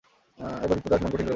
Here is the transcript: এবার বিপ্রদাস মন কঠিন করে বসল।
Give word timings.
এবার 0.63 0.75
বিপ্রদাস 0.77 0.99
মন 1.01 1.09
কঠিন 1.09 1.15
করে 1.15 1.21
বসল। 1.21 1.29